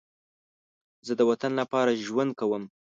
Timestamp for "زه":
1.07-1.13